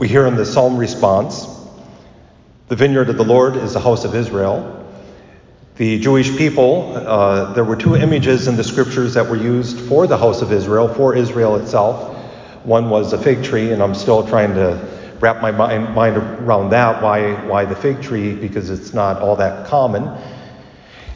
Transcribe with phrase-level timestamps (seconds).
[0.00, 1.46] We hear in the psalm response
[2.68, 4.90] the vineyard of the Lord is the house of Israel.
[5.76, 10.06] The Jewish people, uh, there were two images in the scriptures that were used for
[10.06, 12.16] the house of Israel, for Israel itself.
[12.64, 14.88] One was a fig tree, and I'm still trying to
[15.20, 17.02] wrap my mind, mind around that.
[17.02, 18.32] Why, why the fig tree?
[18.32, 20.08] Because it's not all that common.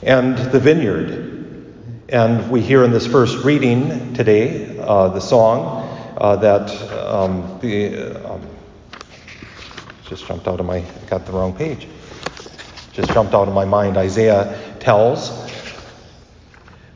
[0.03, 2.05] And the vineyard.
[2.11, 5.89] And we hear in this first reading today uh, the song
[6.19, 8.30] uh, that um, the.
[8.30, 8.54] Um,
[10.08, 10.85] just jumped out of my.
[11.08, 11.89] got the wrong page
[12.94, 13.96] just jumped out of my mind.
[13.96, 15.32] Isaiah tells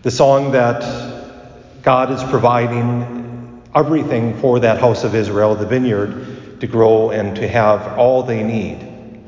[0.02, 6.66] the song that God is providing everything for that house of Israel, the vineyard, to
[6.68, 9.20] grow and to have all they need.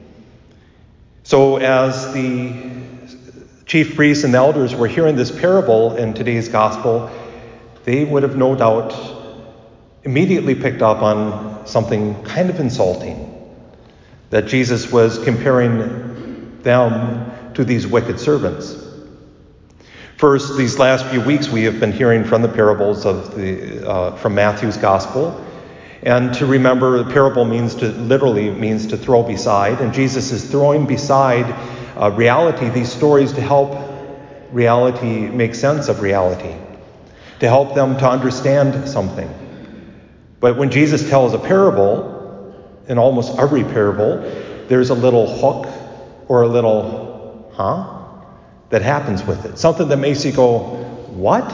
[1.24, 2.52] So, as the
[3.66, 7.10] chief priests and elders were hearing this parable in today's gospel,
[7.84, 8.94] they would have no doubt
[10.04, 13.29] immediately picked up on something kind of insulting
[14.30, 18.76] that Jesus was comparing them to these wicked servants.
[20.16, 24.16] First, these last few weeks, we have been hearing from the parables of the uh,
[24.16, 25.44] from Matthew's gospel,
[26.02, 30.48] and to remember, the parable means to literally means to throw beside, and Jesus is
[30.50, 31.46] throwing beside
[31.96, 33.76] uh, reality these stories to help
[34.52, 36.54] reality make sense of reality,
[37.40, 39.32] to help them to understand something.
[40.38, 42.19] But when Jesus tells a parable,
[42.90, 44.18] in almost every parable,
[44.66, 45.72] there's a little hook
[46.26, 47.98] or a little, huh?
[48.70, 49.58] That happens with it.
[49.58, 50.58] Something that makes you go,
[51.06, 51.44] what?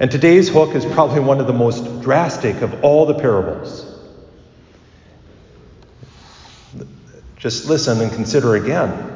[0.00, 3.86] And today's hook is probably one of the most drastic of all the parables.
[7.36, 9.14] Just listen and consider again.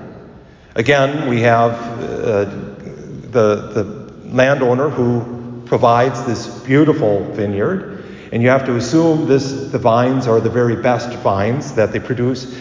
[0.76, 3.84] Again, we have uh, the, the
[4.26, 8.01] landowner who provides this beautiful vineyard,
[8.32, 12.00] and you have to assume this the vines are the very best vines that they
[12.00, 12.52] produce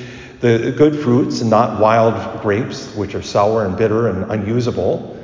[0.41, 5.17] the good fruits and not wild grapes, which are sour and bitter and unusable.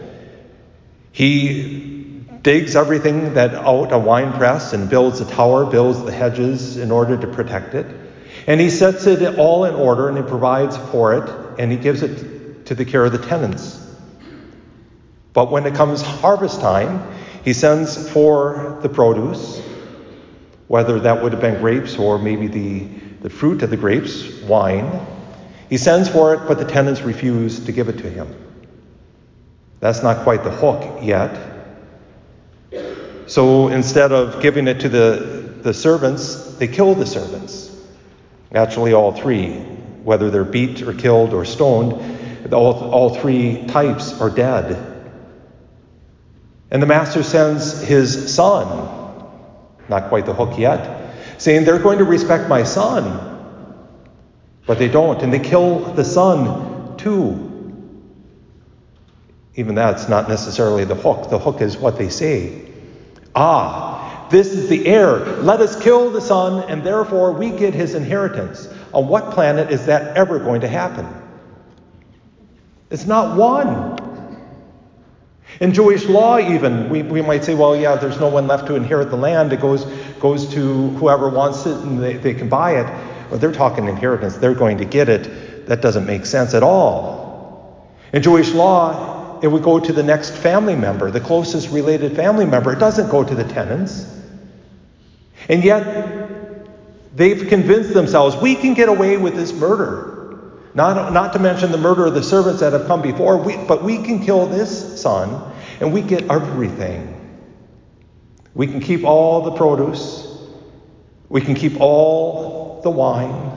[1.11, 6.77] He digs everything that out a wine press and builds a tower, builds the hedges
[6.77, 7.87] in order to protect it.
[8.45, 12.03] And he sets it all in order and he provides for it and he gives
[12.03, 13.83] it to the care of the tenants.
[15.33, 17.03] But when it comes harvest time,
[17.43, 19.61] he sends for the produce,
[20.67, 22.87] whether that would have been grapes or maybe the
[23.21, 25.05] the fruit of the grapes, wine.
[25.69, 28.33] He sends for it, but the tenants refuse to give it to him.
[29.79, 31.37] That's not quite the hook yet.
[33.27, 37.75] So instead of giving it to the, the servants, they kill the servants.
[38.55, 39.55] Actually, all three,
[40.03, 44.95] whether they're beat or killed or stoned, all, all three types are dead.
[46.71, 48.96] And the master sends his son,
[49.89, 53.35] not quite the hook yet, saying, They're going to respect my son.
[54.65, 57.43] But they don't, and they kill the son too.
[59.55, 61.29] Even that's not necessarily the hook.
[61.29, 62.69] The hook is what they say.
[63.33, 65.19] Ah, this is the heir.
[65.37, 68.67] Let us kill the son, and therefore we get his inheritance.
[68.93, 71.07] On what planet is that ever going to happen?
[72.91, 74.06] It's not one.
[75.59, 78.75] In Jewish law, even, we, we might say, well, yeah, there's no one left to
[78.75, 79.51] inherit the land.
[79.53, 79.85] It goes,
[80.19, 83.29] goes to whoever wants it and they, they can buy it.
[83.29, 84.37] But they're talking inheritance.
[84.37, 85.67] They're going to get it.
[85.67, 87.91] That doesn't make sense at all.
[88.13, 92.45] In Jewish law, it would go to the next family member, the closest related family
[92.45, 92.71] member.
[92.73, 94.13] It doesn't go to the tenants.
[95.49, 96.65] And yet,
[97.15, 100.16] they've convinced themselves we can get away with this murder.
[100.73, 103.83] Not, not to mention the murder of the servants that have come before, we, but
[103.83, 107.13] we can kill this son and we get everything.
[108.53, 110.27] We can keep all the produce,
[111.29, 113.51] we can keep all the wine,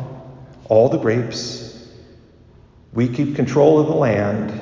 [0.69, 1.89] all the grapes,
[2.93, 4.61] we keep control of the land,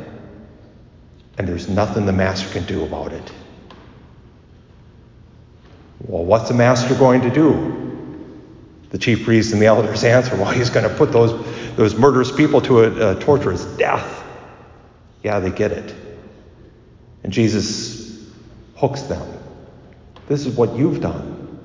[1.37, 3.33] and there's nothing the master can do about it.
[6.07, 7.78] Well, what's the master going to do?
[8.99, 11.31] The chief priests and the elders answer, well, he's going to put those
[11.77, 14.25] those murderous people to a, a torturous death.
[15.23, 15.95] Yeah, they get it.
[17.23, 18.29] And Jesus
[18.75, 19.25] hooks them.
[20.27, 21.61] This is what you've done.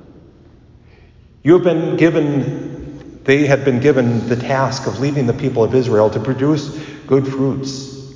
[1.41, 5.73] You have been given, they had been given the task of leading the people of
[5.73, 6.69] Israel to produce
[7.07, 8.13] good fruits.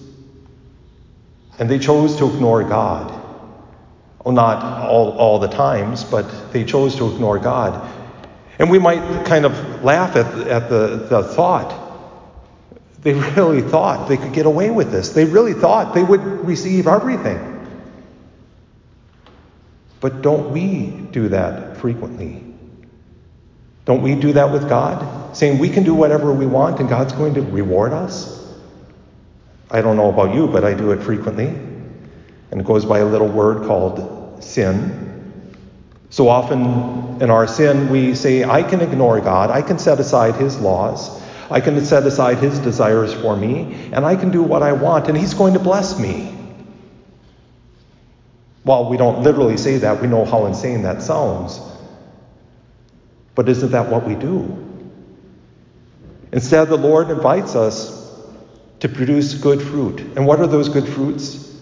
[1.57, 3.09] And they chose to ignore God.
[4.23, 7.96] Well, not all, all the times, but they chose to ignore God.
[8.59, 11.87] And we might kind of laugh at, at the, the thought
[13.07, 15.09] they really thought they could get away with this.
[15.09, 17.39] They really thought they would receive everything.
[20.01, 22.43] But don't we do that frequently?
[23.85, 25.35] Don't we do that with God?
[25.37, 28.51] saying we can do whatever we want and God's going to reward us?
[29.69, 31.47] I don't know about you, but I do it frequently.
[31.47, 35.06] And it goes by a little word called sin.
[36.09, 40.35] So often in our sin, we say, I can ignore God, I can set aside
[40.35, 41.21] His laws,
[41.51, 45.09] I can set aside His desires for me, and I can do what I want,
[45.09, 46.33] and He's going to bless me.
[48.63, 51.59] Well, we don't literally say that, we know how insane that sounds.
[53.35, 54.63] But isn't that what we do?
[56.31, 58.11] Instead, the Lord invites us
[58.79, 60.01] to produce good fruit.
[60.01, 61.55] And what are those good fruits?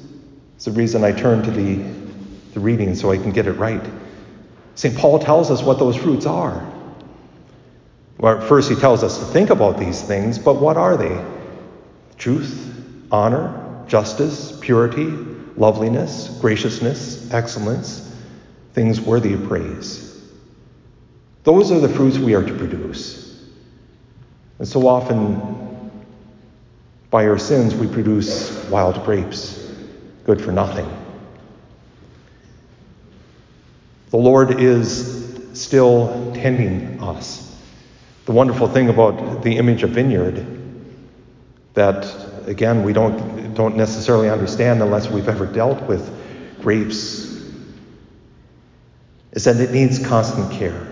[0.56, 1.76] It's the reason I turn to the,
[2.54, 3.84] the reading so I can get it right.
[4.76, 4.96] St.
[4.96, 6.66] Paul tells us what those fruits are.
[8.18, 11.24] Well, first, he tells us to think about these things, but what are they?
[12.18, 12.74] Truth,
[13.12, 15.08] honor, justice, purity,
[15.58, 18.14] loveliness, graciousness, excellence,
[18.74, 20.24] things worthy of praise.
[21.44, 23.46] Those are the fruits we are to produce.
[24.60, 25.92] And so often,
[27.10, 29.72] by our sins, we produce wild grapes,
[30.26, 30.90] good for nothing.
[34.16, 37.54] The Lord is still tending us.
[38.24, 40.48] The wonderful thing about the image of vineyard
[41.74, 42.16] that
[42.48, 46.10] again we don't don't necessarily understand unless we've ever dealt with
[46.62, 47.26] grapes
[49.34, 50.88] is that it needs constant care.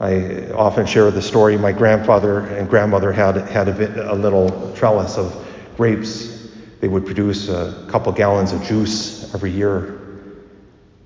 [0.00, 5.18] I often share the story my grandfather and grandmother had had a, a little trellis
[5.18, 5.46] of
[5.76, 6.48] grapes.
[6.80, 9.97] They would produce a couple gallons of juice every year.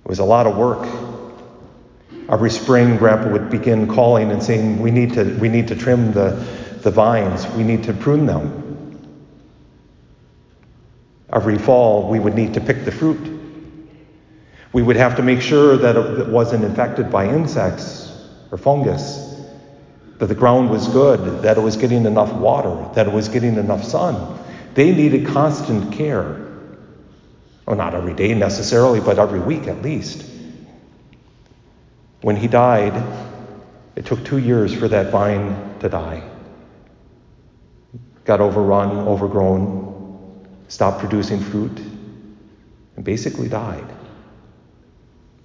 [0.04, 0.86] It was a lot of work.
[2.28, 6.12] Every spring, Grandpa would begin calling and saying, "We need to, we need to trim
[6.12, 6.30] the,
[6.82, 7.46] the vines.
[7.56, 8.62] We need to prune them."
[11.32, 13.40] Every fall, we would need to pick the fruit.
[14.72, 18.10] We would have to make sure that it wasn't infected by insects
[18.50, 19.42] or fungus,
[20.18, 23.56] that the ground was good, that it was getting enough water, that it was getting
[23.56, 24.38] enough sun.
[24.74, 26.51] They needed constant care.
[27.66, 30.24] Well, not every day necessarily, but every week at least.
[32.20, 32.94] When he died,
[33.96, 36.22] it took two years for that vine to die.
[38.24, 41.76] Got overrun, overgrown, stopped producing fruit,
[42.96, 43.84] and basically died.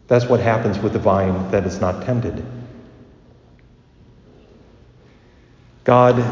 [0.07, 2.45] That's what happens with a vine that is not tended.
[5.83, 6.23] God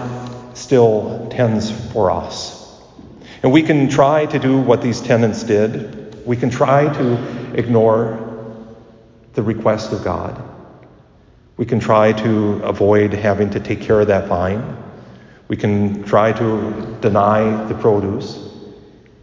[0.55, 2.54] still tends for us.
[3.43, 6.25] And we can try to do what these tenants did.
[6.25, 8.19] We can try to ignore
[9.33, 10.41] the request of God.
[11.57, 14.77] We can try to avoid having to take care of that vine.
[15.47, 18.37] We can try to deny the produce,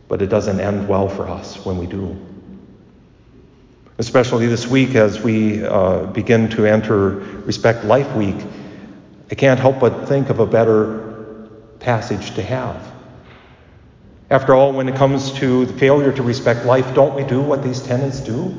[0.09, 2.17] but it doesn't end well for us when we do.
[3.99, 7.11] Especially this week as we uh, begin to enter
[7.45, 8.37] Respect Life Week,
[9.31, 11.49] I can't help but think of a better
[11.81, 12.92] passage to have.
[14.33, 17.63] After all, when it comes to the failure to respect life, don't we do what
[17.63, 18.53] these tenants do?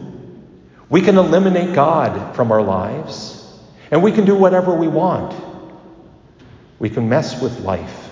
[0.89, 3.43] We can eliminate God from our lives,
[3.91, 5.35] and we can do whatever we want.
[6.79, 8.09] We can mess with life.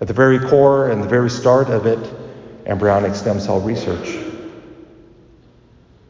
[0.00, 1.98] At the very core and the very start of it,
[2.64, 4.16] embryonic stem cell research.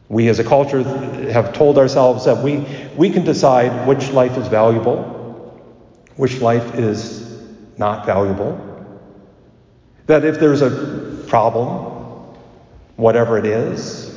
[0.07, 0.83] We as a culture
[1.31, 2.65] have told ourselves that we,
[2.95, 5.15] we can decide which life is valuable
[6.17, 7.23] which life is
[7.77, 8.59] not valuable.
[10.07, 12.35] That if there's a problem,
[12.95, 14.07] whatever it is,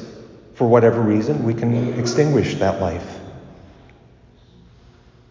[0.55, 3.19] for whatever reason, we can extinguish that life.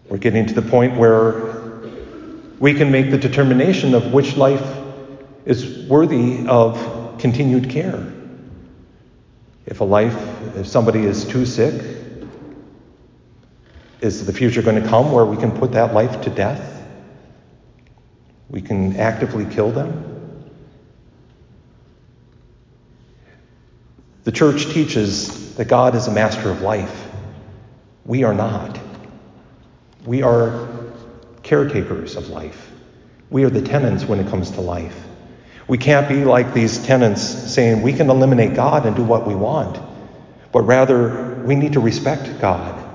[0.09, 1.59] We're getting to the point where
[2.59, 4.77] we can make the determination of which life
[5.45, 8.11] is worthy of continued care.
[9.65, 10.17] If a life,
[10.57, 11.81] if somebody is too sick,
[14.01, 16.83] is the future going to come where we can put that life to death?
[18.49, 20.18] We can actively kill them?
[24.29, 27.09] The church teaches that God is a master of life.
[28.05, 28.79] We are not.
[30.05, 30.67] We are
[31.41, 32.71] caretakers of life.
[33.31, 35.03] We are the tenants when it comes to life.
[35.67, 39.33] We can't be like these tenants saying we can eliminate God and do what we
[39.33, 39.79] want,
[40.51, 42.85] but rather we need to respect God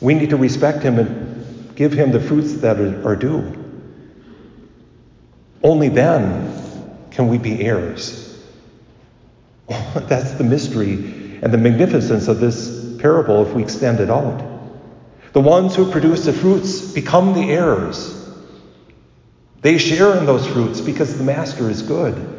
[0.00, 3.42] we need to respect him and give him the fruits that are due.
[5.62, 8.33] Only then can we be heirs.
[9.94, 14.42] That's the mystery and the magnificence of this parable if we extend it out.
[15.32, 18.12] The ones who produce the fruits become the heirs.
[19.60, 22.34] They share in those fruits because the master is good.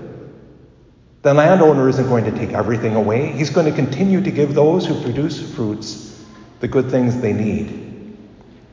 [1.23, 3.31] The landowner isn't going to take everything away.
[3.31, 6.23] He's going to continue to give those who produce fruits
[6.59, 8.17] the good things they need.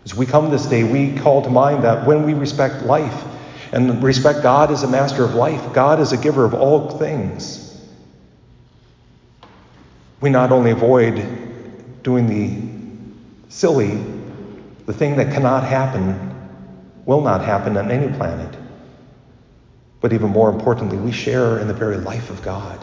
[0.04, 3.24] As we come this day, we call to mind that when we respect life
[3.72, 7.71] and respect God as a master of life, God is a giver of all things,
[10.22, 11.14] we not only avoid
[12.02, 14.02] doing the silly,
[14.86, 16.30] the thing that cannot happen,
[17.04, 18.56] will not happen on any planet,
[20.00, 22.78] but even more importantly, we share in the very life of God.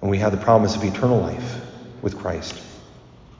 [0.00, 1.60] And we have the promise of eternal life
[2.00, 2.60] with Christ.